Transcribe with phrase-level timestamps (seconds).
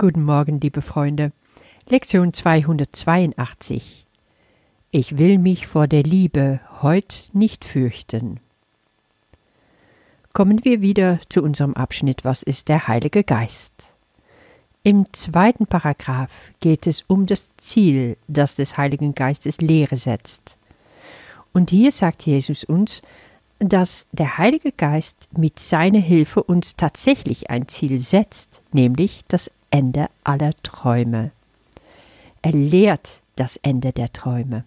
[0.00, 1.30] Guten Morgen, liebe Freunde.
[1.86, 4.06] Lektion 282.
[4.90, 8.40] Ich will mich vor der Liebe heut nicht fürchten.
[10.32, 13.92] Kommen wir wieder zu unserem Abschnitt Was ist der Heilige Geist?
[14.84, 20.56] Im zweiten Paragraph geht es um das Ziel, das des Heiligen Geistes Lehre setzt.
[21.52, 23.02] Und hier sagt Jesus uns,
[23.58, 30.06] dass der Heilige Geist mit seiner Hilfe uns tatsächlich ein Ziel setzt, nämlich das Ende
[30.24, 31.30] aller Träume.
[32.42, 34.64] Er lehrt das Ende der Träume.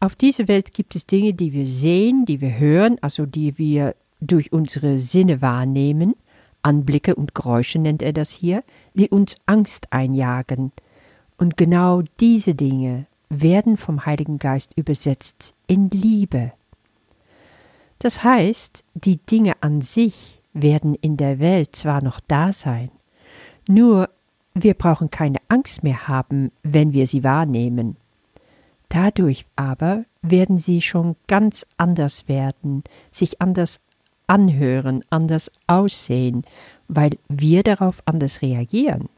[0.00, 3.94] Auf dieser Welt gibt es Dinge, die wir sehen, die wir hören, also die wir
[4.20, 6.14] durch unsere Sinne wahrnehmen,
[6.62, 8.62] Anblicke und Geräusche nennt er das hier,
[8.94, 10.72] die uns Angst einjagen.
[11.38, 16.52] Und genau diese Dinge werden vom Heiligen Geist übersetzt in Liebe.
[17.98, 22.90] Das heißt, die Dinge an sich werden in der Welt zwar noch da sein,
[23.70, 24.10] nur
[24.54, 27.96] wir brauchen keine Angst mehr haben, wenn wir sie wahrnehmen.
[28.88, 33.80] Dadurch aber werden sie schon ganz anders werden, sich anders
[34.26, 36.44] anhören, anders aussehen,
[36.88, 39.08] weil wir darauf anders reagieren.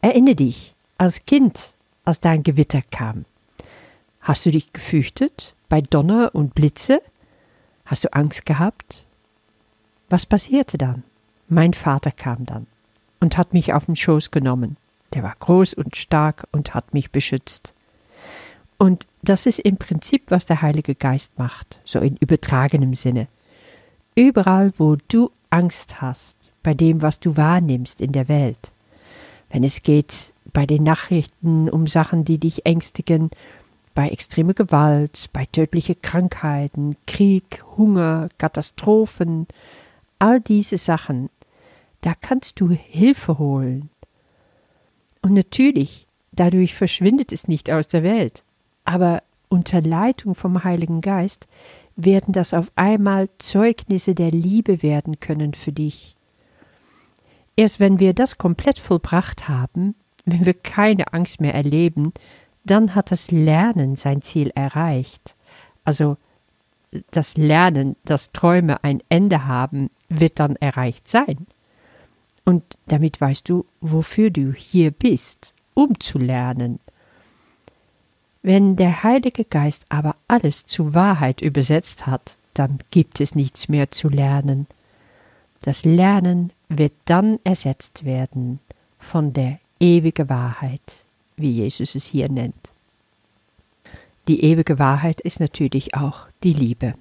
[0.00, 3.24] Erinnere dich, als Kind, als dein Gewitter kam.
[4.20, 7.02] Hast du dich gefürchtet bei Donner und Blitze?
[7.84, 9.04] Hast du Angst gehabt?
[10.08, 11.02] Was passierte dann?
[11.48, 12.66] Mein Vater kam dann
[13.24, 14.76] und hat mich auf den Schoß genommen.
[15.14, 17.72] Der war groß und stark und hat mich beschützt.
[18.76, 23.28] Und das ist im Prinzip, was der Heilige Geist macht, so in übertragenem Sinne.
[24.14, 28.72] Überall, wo du Angst hast, bei dem, was du wahrnimmst in der Welt,
[29.48, 33.30] wenn es geht bei den Nachrichten um Sachen, die dich ängstigen,
[33.94, 39.46] bei extremer Gewalt, bei tödlichen Krankheiten, Krieg, Hunger, Katastrophen,
[40.18, 41.30] all diese Sachen,
[42.04, 43.88] da kannst du Hilfe holen.
[45.22, 48.44] Und natürlich, dadurch verschwindet es nicht aus der Welt,
[48.84, 51.46] aber unter Leitung vom Heiligen Geist
[51.96, 56.14] werden das auf einmal Zeugnisse der Liebe werden können für dich.
[57.56, 59.94] Erst wenn wir das komplett vollbracht haben,
[60.26, 62.12] wenn wir keine Angst mehr erleben,
[62.64, 65.36] dann hat das Lernen sein Ziel erreicht.
[65.84, 66.18] Also
[67.12, 71.46] das Lernen, dass Träume ein Ende haben, wird dann erreicht sein.
[72.44, 76.78] Und damit weißt du, wofür du hier bist, um zu lernen.
[78.42, 83.90] Wenn der Heilige Geist aber alles zu Wahrheit übersetzt hat, dann gibt es nichts mehr
[83.90, 84.66] zu lernen.
[85.62, 88.60] Das Lernen wird dann ersetzt werden
[88.98, 91.06] von der ewigen Wahrheit,
[91.36, 92.54] wie Jesus es hier nennt.
[94.28, 96.94] Die ewige Wahrheit ist natürlich auch die Liebe.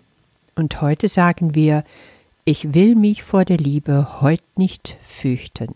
[0.55, 1.83] Und heute sagen wir,
[2.45, 5.75] ich will mich vor der Liebe heut nicht fürchten.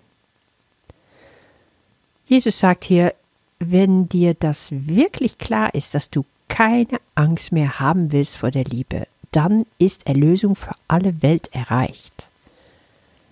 [2.25, 3.13] Jesus sagt hier,
[3.59, 8.65] wenn dir das wirklich klar ist, dass du keine Angst mehr haben willst vor der
[8.65, 12.27] Liebe, dann ist Erlösung für alle Welt erreicht.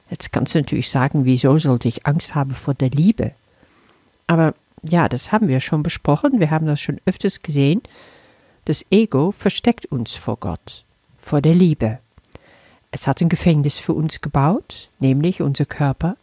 [0.09, 3.31] Jetzt kannst du natürlich sagen, wieso sollte ich Angst haben vor der Liebe?
[4.27, 4.53] Aber
[4.83, 7.81] ja, das haben wir schon besprochen, wir haben das schon öfters gesehen.
[8.65, 10.83] Das Ego versteckt uns vor Gott,
[11.19, 11.99] vor der Liebe.
[12.95, 16.15] Es hat ein Gefängnis für uns gebaut, nämlich unser Körper,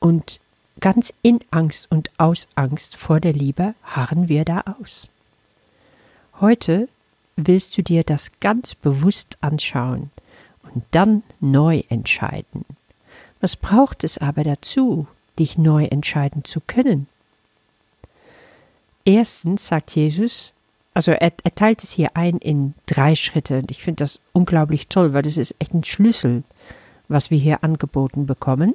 [0.00, 0.40] und
[0.80, 5.08] ganz in Angst und aus Angst vor der Liebe harren wir da aus.
[6.40, 6.88] Heute
[7.36, 10.10] willst du dir das ganz bewusst anschauen
[10.62, 12.64] und dann neu entscheiden.
[13.42, 15.06] Was braucht es aber dazu,
[15.38, 17.06] dich neu entscheiden zu können?
[19.04, 20.54] Erstens sagt Jesus,
[20.98, 24.88] also er, er teilt es hier ein in drei Schritte und ich finde das unglaublich
[24.88, 26.42] toll, weil das ist echt ein Schlüssel,
[27.06, 28.74] was wir hier angeboten bekommen.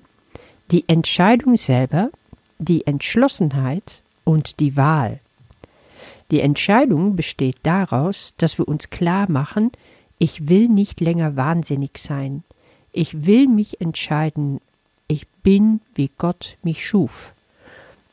[0.72, 2.12] Die Entscheidung selber,
[2.60, 5.20] die Entschlossenheit und die Wahl.
[6.32, 9.74] Die Entscheidung besteht daraus, dass wir uns klar machen,
[10.18, 12.46] ich will nicht länger wahnsinnig sein.
[12.94, 14.62] Ich will mich entscheiden,
[15.10, 17.33] ich bin, wie Gott mich schuf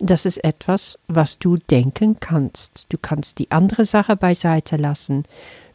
[0.00, 2.86] das ist etwas, was du denken kannst.
[2.88, 5.24] Du kannst die andere Sache beiseite lassen.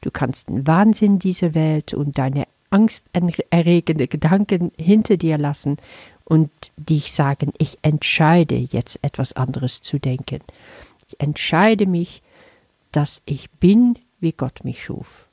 [0.01, 5.77] Du kannst den Wahnsinn dieser Welt und deine angsterregende Gedanken hinter dir lassen
[6.23, 10.39] und dich sagen, ich entscheide jetzt etwas anderes zu denken.
[11.07, 12.23] Ich entscheide mich,
[12.91, 15.27] dass ich bin, wie Gott mich schuf.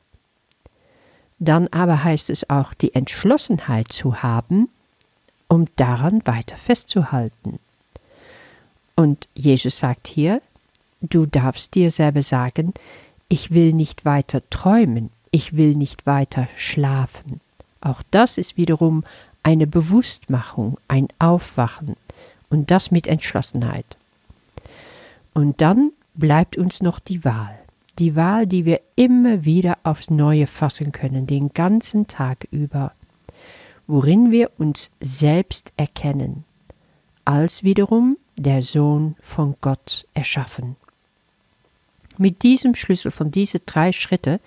[1.39, 4.69] Dann aber heißt es auch, die Entschlossenheit zu haben,
[5.49, 7.59] um daran weiter festzuhalten.
[8.95, 10.43] Und Jesus sagt hier,
[11.01, 12.75] du darfst dir selber sagen,
[13.29, 17.41] ich will nicht weiter träumen, ich will nicht weiter schlafen.
[17.81, 19.05] Auch das ist wiederum
[19.43, 21.97] eine Bewusstmachung, ein Aufwachen
[22.51, 23.97] Und das mit Entschlossenheit.
[25.35, 27.59] Und dann bleibt uns noch die Wahl.
[27.99, 32.93] Die Wahl, die wir immer wieder aufs Neue fassen können, den ganzen Tag über,
[33.87, 36.45] worin wir uns selbst erkennen,
[37.25, 40.77] als wiederum der Sohn von Gott erschaffen.
[42.19, 44.39] Mit diesem Schlüssel von diesen drei Schritten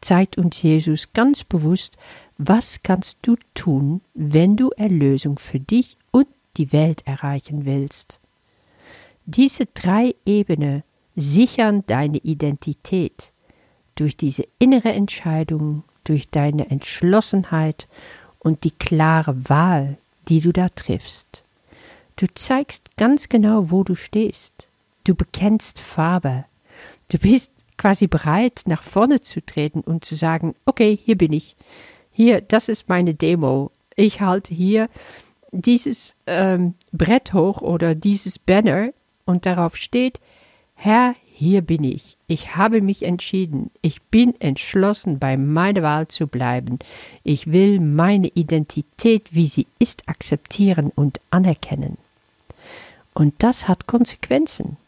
[0.00, 1.96] zeigt uns Jesus ganz bewusst,
[2.38, 6.26] was kannst du tun, wenn du Erlösung für dich und
[6.56, 8.20] die Welt erreichen willst.
[9.26, 10.82] Diese drei Ebenen
[11.14, 13.32] sichern deine Identität
[13.94, 17.86] durch diese innere Entscheidung, durch deine Entschlossenheit
[18.38, 19.98] und die klare Wahl,
[20.28, 21.44] die du da triffst.
[22.20, 24.68] Du zeigst ganz genau, wo du stehst.
[25.04, 26.44] Du bekennst Farbe.
[27.08, 31.56] Du bist quasi bereit, nach vorne zu treten und zu sagen, okay, hier bin ich.
[32.12, 33.70] Hier, das ist meine Demo.
[33.96, 34.90] Ich halte hier
[35.50, 38.90] dieses ähm, Brett hoch oder dieses Banner
[39.24, 40.20] und darauf steht,
[40.74, 42.18] Herr, hier bin ich.
[42.26, 43.70] Ich habe mich entschieden.
[43.80, 46.80] Ich bin entschlossen, bei meiner Wahl zu bleiben.
[47.24, 51.96] Ich will meine Identität, wie sie ist, akzeptieren und anerkennen.
[53.20, 54.78] Und das hat Konsequenzen,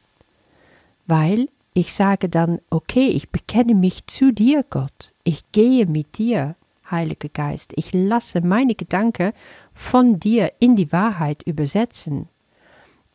[1.06, 5.12] weil ich sage dann, okay, ich bekenne mich zu dir, Gott.
[5.22, 6.56] Ich gehe mit dir,
[6.90, 7.74] Heiliger Geist.
[7.76, 9.34] Ich lasse meine Gedanken
[9.74, 12.26] von dir in die Wahrheit übersetzen.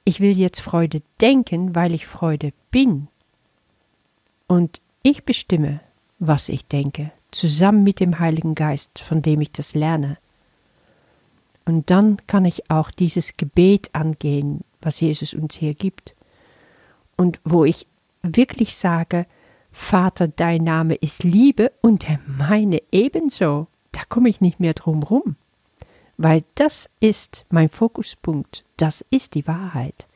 [0.04, 3.08] Ich will jetzt Freude denken, weil ich Freude bin.
[4.46, 5.80] Und ich bestimme,
[6.20, 10.20] was ich denke, zusammen mit dem Heiligen Geist, von dem ich das lerne.
[11.66, 16.16] Und dann kann ich auch dieses Gebet angehen, was Jesus uns hier gibt.
[17.16, 17.86] Und wo ich
[18.24, 19.28] wirklich sage,
[19.72, 23.68] Vater, dein Name ist Liebe und der meine ebenso.
[23.92, 25.36] Da komme ich nicht mehr drum rum
[26.18, 30.08] weil das ist mein Fokuspunkt, das ist die Wahrheit.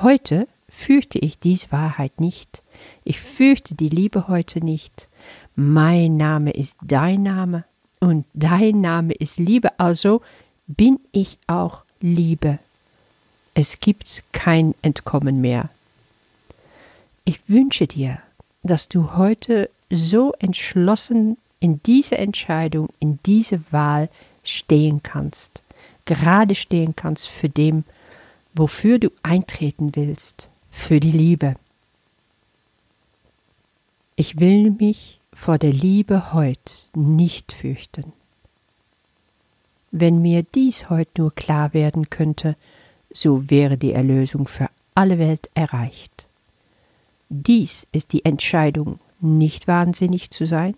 [0.00, 2.62] Heute fürchte ich diese Wahrheit nicht.
[3.04, 5.08] Ich fürchte die Liebe heute nicht.
[5.54, 7.64] Mein Name ist dein Name
[8.00, 10.22] und dein Name ist Liebe, also
[10.66, 12.58] bin ich auch Liebe.
[13.58, 15.70] Es gibt kein Entkommen mehr.
[17.24, 18.18] Ich wünsche dir,
[18.62, 24.10] dass du heute so entschlossen in diese Entscheidung, in diese Wahl
[24.44, 25.62] stehen kannst,
[26.04, 27.84] gerade stehen kannst für dem,
[28.52, 31.56] wofür du eintreten willst, für die Liebe.
[34.16, 38.12] Ich will mich vor der Liebe heut nicht fürchten.
[39.92, 42.54] Wenn mir dies heut nur klar werden könnte,
[43.10, 46.26] so wäre die Erlösung für alle Welt erreicht.
[47.28, 50.74] Dies ist die Entscheidung, nicht wahnsinnig zu sein,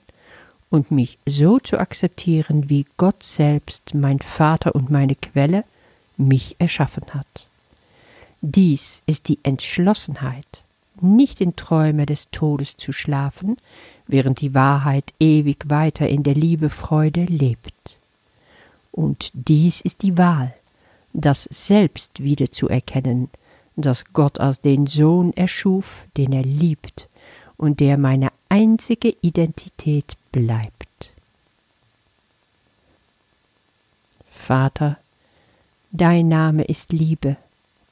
[0.70, 5.64] und mich so zu akzeptieren, wie Gott selbst, mein Vater und meine Quelle,
[6.16, 7.48] mich erschaffen hat.
[8.40, 10.64] Dies ist die Entschlossenheit,
[11.00, 13.56] nicht in Träume des Todes zu schlafen,
[14.06, 17.98] während die Wahrheit ewig weiter in der Liebe Freude lebt.
[18.92, 20.54] Und dies ist die Wahl,
[21.20, 23.28] das selbst wieder zu erkennen,
[23.76, 27.08] dass Gott als den Sohn erschuf, den er liebt
[27.56, 31.14] und der meine einzige Identität bleibt.
[34.30, 34.98] Vater,
[35.90, 37.36] dein Name ist Liebe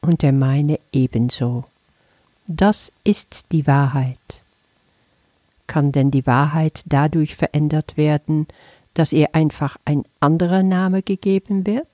[0.01, 1.65] und der meine ebenso.
[2.47, 4.45] Das ist die Wahrheit.
[5.67, 8.47] Kann denn die Wahrheit dadurch verändert werden,
[8.95, 11.87] dass ihr einfach ein anderer Name gegeben wird?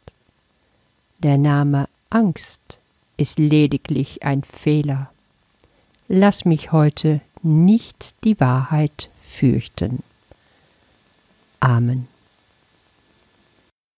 [1.23, 2.61] Der Name Angst
[3.17, 5.13] ist lediglich ein Fehler.
[6.09, 10.03] Lass mich heute nicht die Wahrheit fürchten.
[11.61, 12.09] Amen.